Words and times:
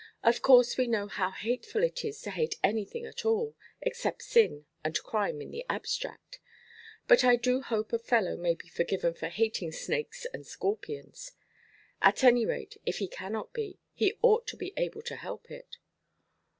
Of 0.23 0.41
course 0.41 0.77
we 0.79 0.87
know 0.87 1.05
how 1.07 1.29
hateful 1.29 1.83
it 1.83 2.03
is 2.03 2.21
to 2.23 2.31
hate 2.31 2.55
anything 2.63 3.05
at 3.05 3.23
all, 3.23 3.55
except 3.83 4.23
sin 4.23 4.65
and 4.83 4.97
crime 4.97 5.43
in 5.43 5.51
the 5.51 5.63
abstract; 5.69 6.39
but 7.07 7.23
I 7.23 7.35
do 7.35 7.61
hope 7.61 7.93
a 7.93 7.99
fellow 7.99 8.35
may 8.35 8.55
be 8.55 8.67
forgiven 8.67 9.13
for 9.13 9.27
hating 9.27 9.71
snakes 9.73 10.25
and 10.33 10.43
scorpions. 10.43 11.33
At 12.01 12.23
any 12.23 12.47
rate, 12.47 12.77
if 12.83 12.97
he 12.97 13.07
cannot 13.07 13.53
be, 13.53 13.77
he 13.93 14.17
ought 14.23 14.47
to 14.47 14.57
be 14.57 14.73
able 14.75 15.03
to 15.03 15.17
help 15.17 15.51
it. 15.51 15.77